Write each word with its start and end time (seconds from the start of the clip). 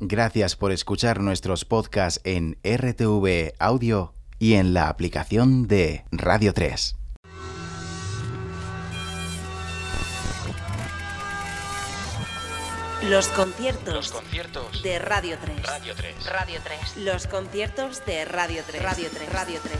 Gracias 0.00 0.54
por 0.54 0.70
escuchar 0.70 1.20
nuestros 1.20 1.64
podcasts 1.64 2.20
en 2.22 2.56
RTV 2.62 3.54
Audio 3.58 4.14
y 4.38 4.54
en 4.54 4.72
la 4.72 4.88
aplicación 4.88 5.66
de 5.66 6.04
Radio 6.12 6.54
3. 6.54 6.94
Los 13.10 13.26
conciertos, 13.28 13.94
Los 13.94 14.12
conciertos 14.12 14.82
de 14.84 15.00
Radio 15.00 15.36
3. 15.40 15.66
Radio 15.66 15.94
3. 15.96 16.26
Radio 16.30 16.60
3. 16.62 17.04
Los 17.04 17.26
conciertos 17.26 18.06
de 18.06 18.24
Radio 18.24 18.62
3. 18.68 18.80
Radio 18.80 19.08
3. 19.12 19.32
Radio 19.32 19.58
3. 19.60 19.78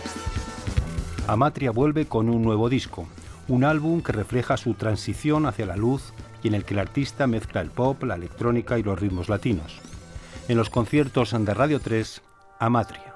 Amatria 1.29 1.71
vuelve 1.71 2.07
con 2.07 2.29
un 2.29 2.43
nuevo 2.43 2.69
disco, 2.69 3.07
un 3.47 3.63
álbum 3.63 4.03
que 4.03 4.11
refleja 4.11 4.57
su 4.57 4.75
transición 4.75 5.47
hacia 5.47 5.67
la 5.67 5.77
luz 5.77 6.13
y 6.43 6.49
en 6.49 6.55
el 6.55 6.65
que 6.65 6.75
el 6.75 6.81
artista 6.81 7.29
mezcla 7.29 7.61
el 7.61 7.71
pop, 7.71 8.03
la 8.03 8.17
electrónica 8.17 8.81
y 8.81 8.83
los 8.83 8.99
ritmos 8.99 9.29
latinos. 9.29 9.81
En 10.49 10.57
los 10.57 10.71
conciertos 10.71 11.33
de 11.39 11.53
Radio 11.55 11.79
3, 11.79 12.23
Amatria. 12.59 13.15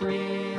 Hoy 0.00 0.54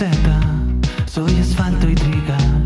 seca, 0.00 0.40
soy 1.04 1.38
asfalto 1.40 1.86
y 1.86 1.94
triga. 1.94 2.59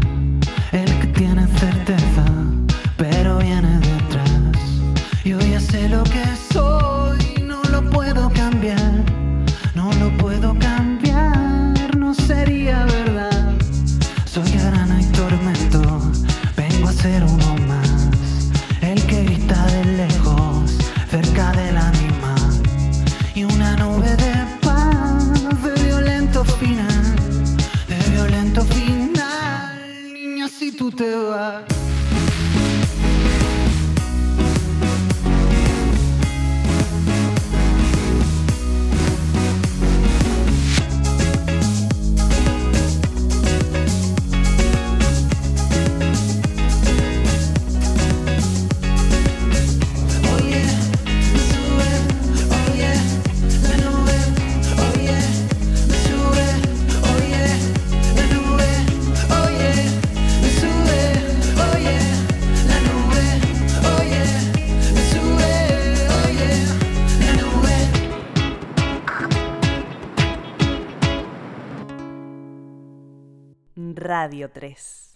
Radio 74.17 74.49
3. 74.49 75.13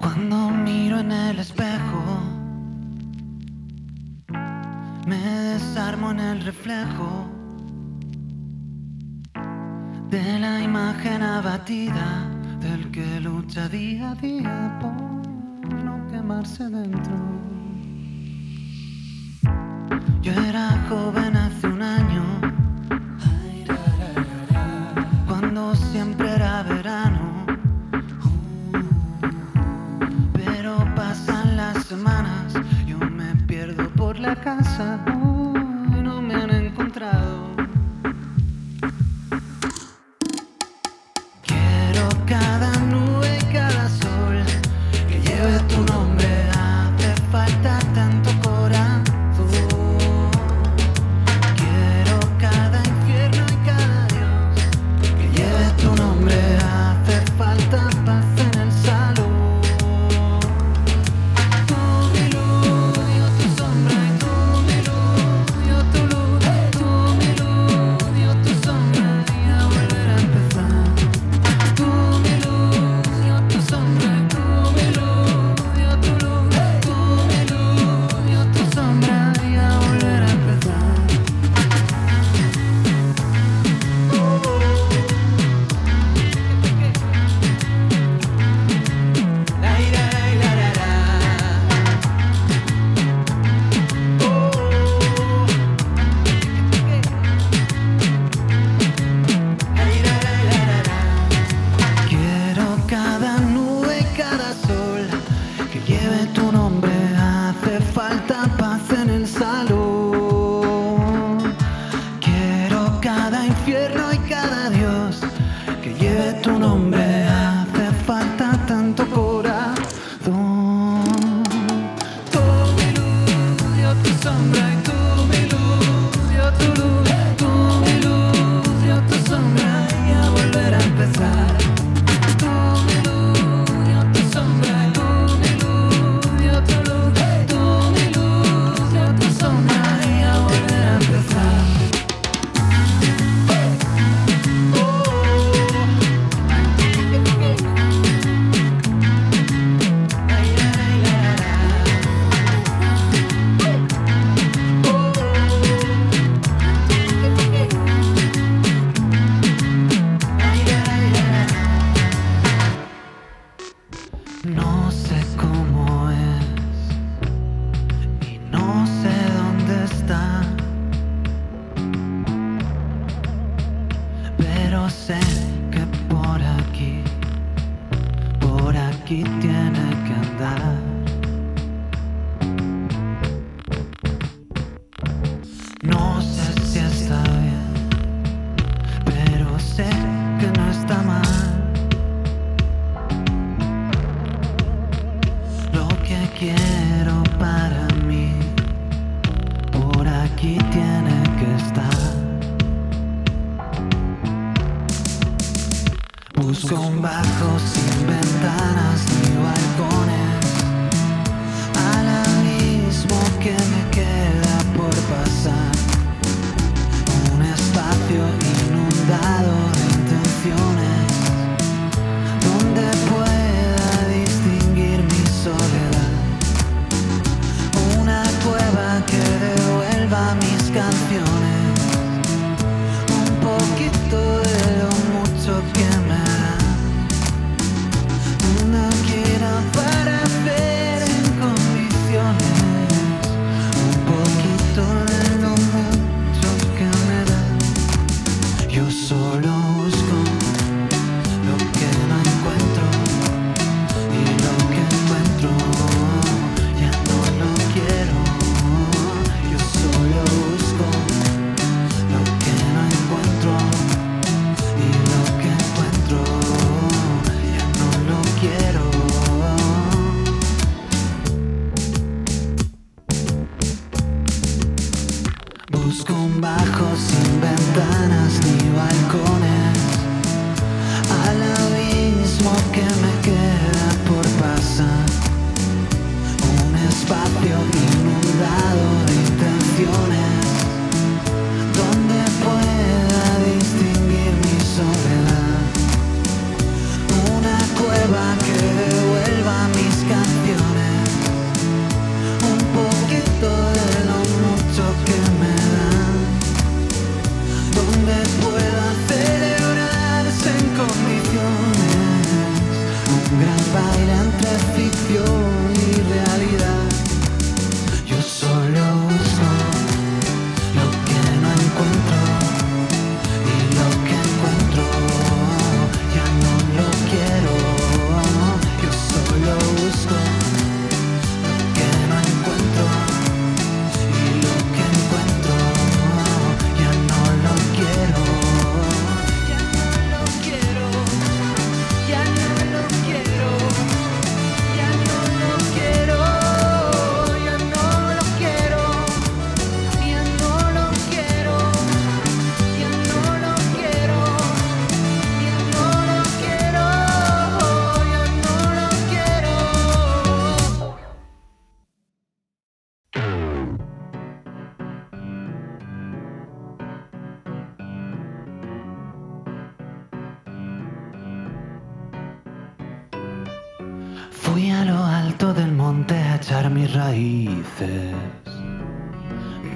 Cuando 0.00 0.50
miro 0.50 0.98
en 0.98 1.12
el 1.12 1.38
espejo, 1.38 2.02
me 5.06 5.16
desarmo 5.52 6.10
en 6.10 6.18
el 6.18 6.40
reflejo 6.40 7.28
de 10.10 10.38
la 10.40 10.60
imagen 10.60 11.22
abatida 11.22 12.28
del 12.58 12.90
que 12.90 13.20
lucha 13.20 13.68
día 13.68 14.10
a 14.10 14.14
día 14.16 14.78
por 14.80 15.07
no 15.68 16.06
quemarse 16.08 16.68
dentro. 16.68 17.57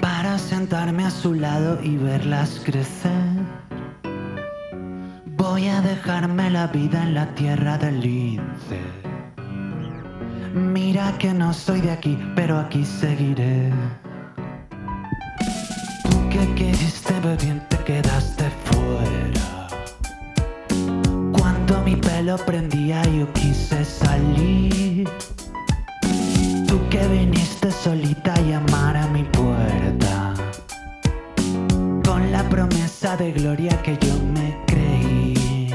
Para 0.01 0.37
sentarme 0.37 1.05
a 1.05 1.09
su 1.09 1.33
lado 1.33 1.79
y 1.81 1.95
verlas 1.95 2.61
crecer. 2.63 3.11
Voy 5.37 5.67
a 5.67 5.81
dejarme 5.81 6.49
la 6.49 6.67
vida 6.67 7.03
en 7.03 7.13
la 7.13 7.33
tierra 7.35 7.77
del 7.77 8.01
lince. 8.01 8.81
Mira 10.53 11.17
que 11.17 11.33
no 11.33 11.53
soy 11.53 11.81
de 11.81 11.91
aquí, 11.91 12.17
pero 12.35 12.59
aquí 12.59 12.83
seguiré. 12.83 13.71
Tú 16.03 16.29
que 16.29 16.53
quisiste 16.55 17.13
bien 17.41 17.63
te 17.69 17.77
quedaste 17.77 18.49
fuera. 18.65 19.67
Cuando 21.31 21.81
mi 21.83 21.95
pelo 21.95 22.35
prendía 22.37 23.03
yo 23.05 23.31
quise 23.33 23.85
salir. 23.85 25.09
Que 26.93 27.07
viniste 27.07 27.71
solita 27.71 28.35
a 28.35 28.41
llamar 28.41 28.95
a 28.95 29.07
mi 29.07 29.23
puerta. 29.23 30.35
Con 32.05 32.31
la 32.31 32.47
promesa 32.49 33.17
de 33.17 33.31
gloria 33.31 33.81
que 33.81 33.97
yo 33.99 34.13
me 34.35 34.55
creí. 34.67 35.73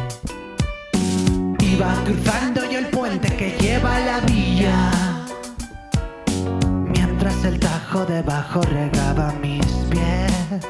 Iba 1.58 1.92
cruzando 2.04 2.70
yo 2.70 2.78
el 2.78 2.86
puente 2.86 3.34
que 3.34 3.50
lleva 3.58 3.96
a 3.96 3.98
la 3.98 4.20
villa. 4.20 4.92
Mientras 6.86 7.44
el 7.44 7.58
tajo 7.58 8.06
debajo 8.06 8.62
regaba 8.62 9.34
mis 9.42 9.66
pies. 9.90 10.68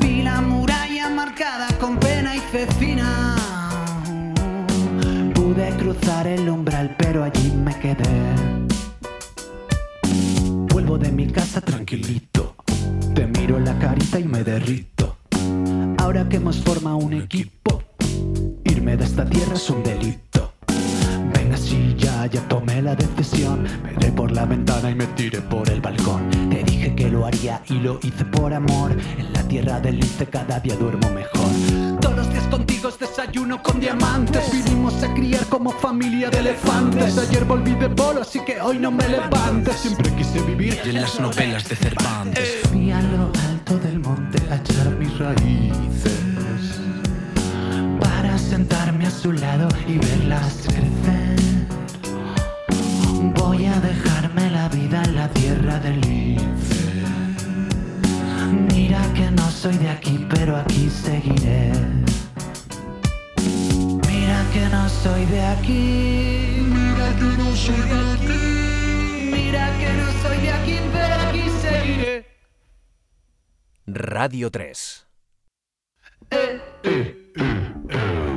Vi 0.00 0.20
la 0.20 0.42
muralla 0.42 1.08
marcada 1.08 1.68
con 1.80 1.96
pena 1.96 2.36
y 2.36 2.40
cecina. 2.40 3.36
Pude 5.34 5.70
cruzar 5.78 6.26
el 6.26 6.46
umbral, 6.50 6.94
pero 6.98 7.24
allí 7.24 7.52
me 7.52 7.74
quedé. 7.78 8.61
De 11.12 11.26
mi 11.26 11.30
casa 11.30 11.60
tranquilito. 11.60 12.56
Te 13.14 13.26
miro 13.26 13.60
la 13.60 13.78
carita 13.78 14.18
y 14.18 14.24
me 14.24 14.42
derrito. 14.42 15.18
Ahora 15.98 16.26
que 16.26 16.36
hemos 16.36 16.56
formado 16.62 16.96
un 16.96 17.12
equipo, 17.12 17.82
irme 18.64 18.96
de 18.96 19.04
esta 19.04 19.26
tierra 19.26 19.52
es 19.52 19.68
un 19.68 19.82
delito. 19.82 20.54
Venga, 21.34 21.58
si 21.58 21.94
ya, 21.98 22.24
ya 22.24 22.40
tomé 22.48 22.80
la 22.80 22.96
decisión. 22.96 23.66
Miré 23.84 24.10
por 24.10 24.32
la 24.32 24.46
ventana 24.46 24.90
y 24.90 24.94
me 24.94 25.06
tiré 25.08 25.42
por 25.42 25.68
el 25.68 25.82
balcón. 25.82 26.30
Te 26.48 26.64
dije 26.64 26.94
que 26.94 27.10
lo 27.10 27.26
haría 27.26 27.60
y 27.68 27.74
lo 27.74 28.00
hice 28.02 28.24
por 28.24 28.54
amor. 28.54 28.96
En 29.18 29.34
la 29.34 29.46
tierra 29.46 29.80
del 29.80 30.00
lince 30.00 30.24
cada 30.24 30.60
día 30.60 30.76
duermo 30.76 31.10
mejor. 31.10 31.81
Es 32.92 32.98
desayuno 32.98 33.62
con 33.62 33.80
diamantes. 33.80 34.52
Vinimos 34.52 35.02
a 35.02 35.14
criar 35.14 35.46
como 35.46 35.70
familia 35.70 36.28
de 36.28 36.38
elefantes. 36.38 37.16
Ayer 37.16 37.44
volví 37.44 37.74
de 37.74 37.88
polo, 37.88 38.20
así 38.20 38.40
que 38.44 38.60
hoy 38.60 38.78
no 38.78 38.90
me 38.90 39.08
levantes. 39.08 39.76
Siempre 39.76 40.10
quise 40.14 40.42
vivir 40.42 40.78
en 40.84 41.00
las 41.00 41.18
novelas 41.18 41.68
de 41.68 41.76
Cervantes. 41.76 42.60
Fui 42.70 42.90
a 42.90 43.00
lo 43.00 43.30
alto 43.48 43.78
del 43.78 43.98
monte 43.98 44.38
a 44.50 44.56
echar 44.56 44.90
mis 44.96 45.16
raíces 45.18 46.20
para 48.00 48.36
sentarme 48.36 49.06
a 49.06 49.10
su 49.10 49.32
lado 49.32 49.68
y 49.86 49.98
verlas 49.98 50.54
crecer. 50.66 51.40
Voy 53.36 53.66
a 53.66 53.80
dejarme 53.80 54.50
la 54.50 54.68
vida 54.68 55.02
en 55.04 55.14
la 55.14 55.28
tierra 55.28 55.78
del. 55.78 56.02
Mira 58.74 59.00
que 59.14 59.30
no 59.30 59.50
soy 59.50 59.78
de 59.78 59.88
aquí, 59.88 60.26
pero 60.28 60.56
aquí 60.56 60.90
seguiré. 60.90 62.01
Que 64.52 64.68
no 64.68 64.88
soy 64.88 65.24
de 65.26 65.40
aquí. 65.40 66.66
Mira 66.68 67.14
que 67.16 67.24
no 67.38 67.56
soy 67.56 67.80
de 67.80 67.98
aquí. 68.12 69.30
Mira 69.32 69.78
que 69.78 69.92
no 69.94 70.12
soy 70.22 70.36
de 70.38 70.50
aquí, 70.50 70.78
pero 70.92 71.14
aquí 71.14 71.44
seguiré. 71.62 72.26
Radio 73.86 74.50
3. 74.50 75.06
y 76.84 78.31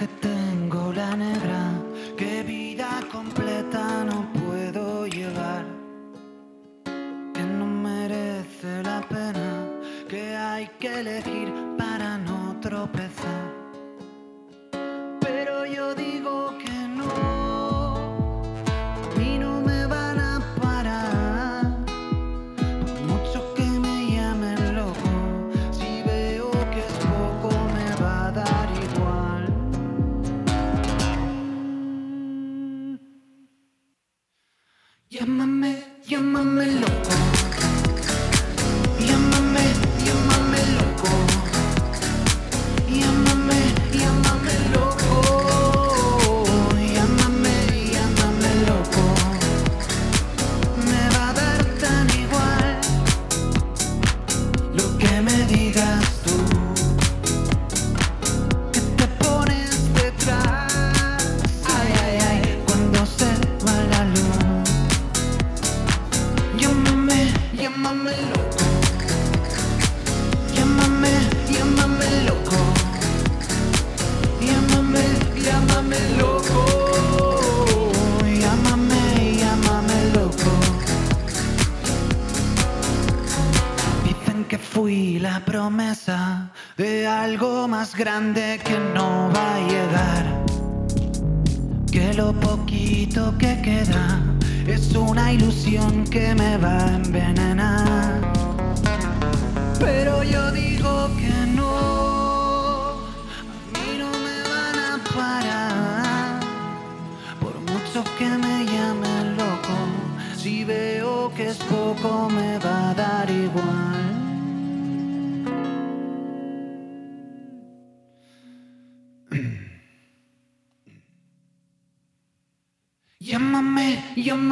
கத்த 0.00 0.31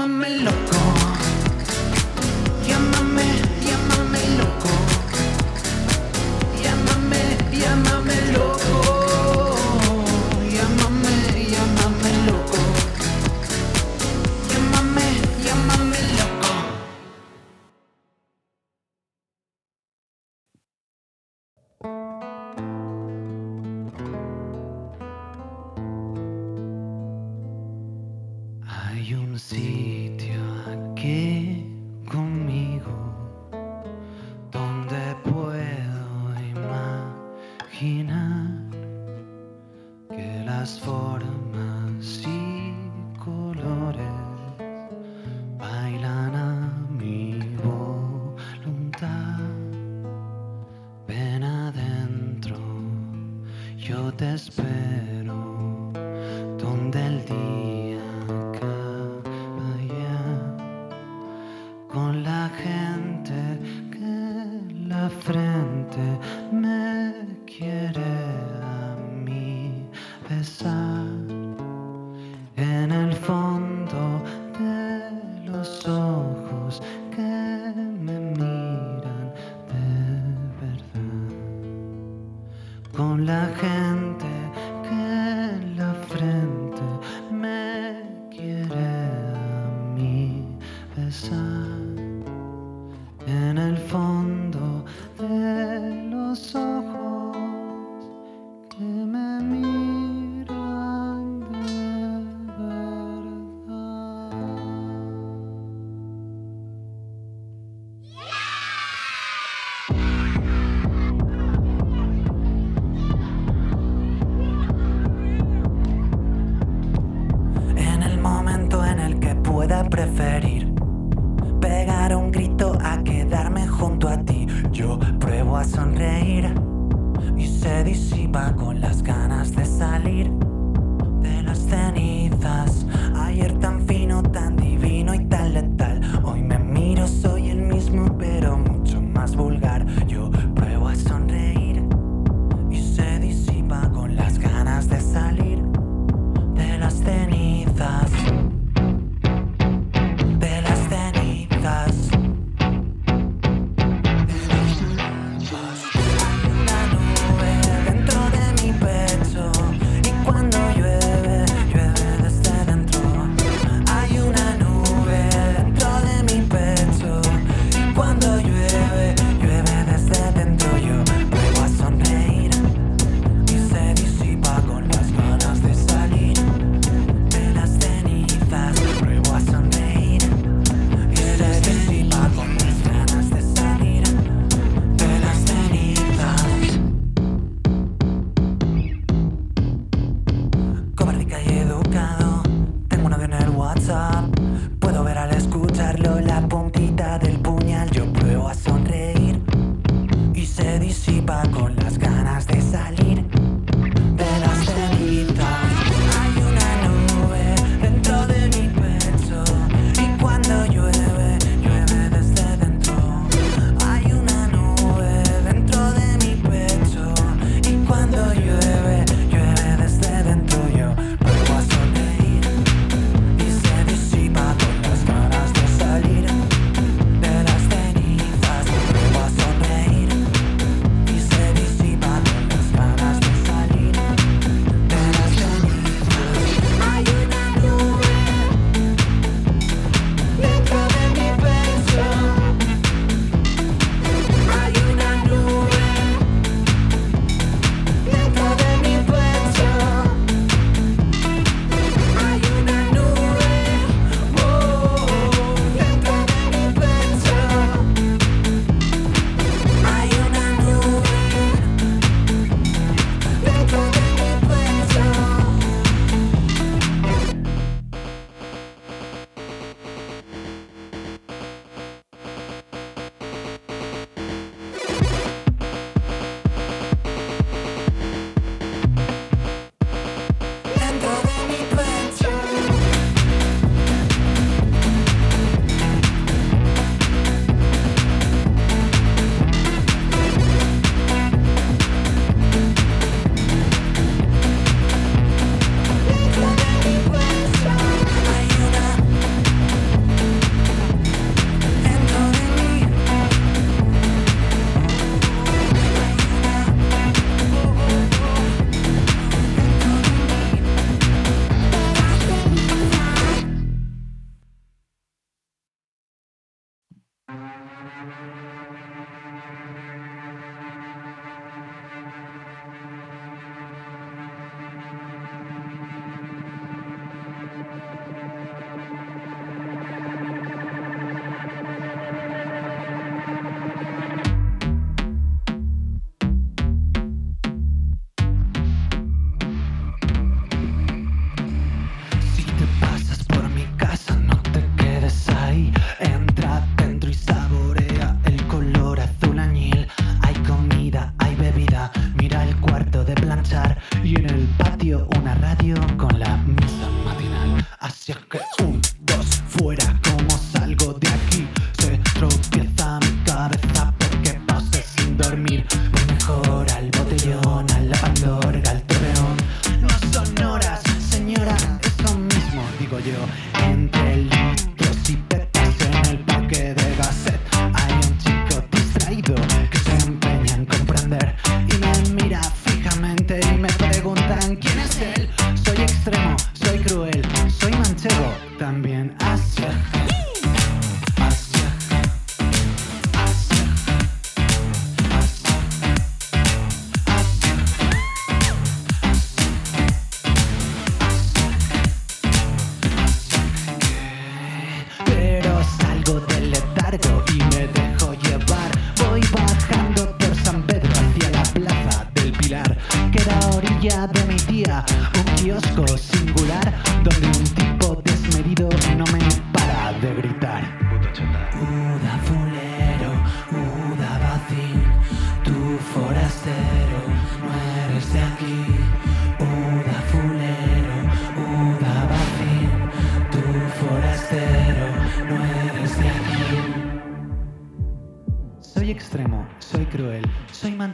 quémamelo. 0.01 0.50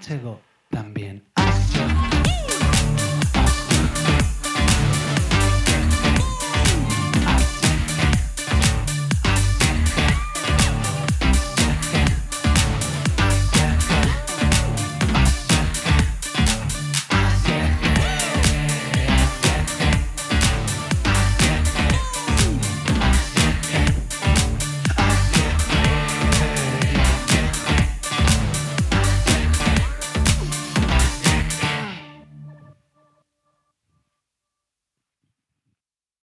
Soy 0.06 0.14
extremo, 0.14 0.40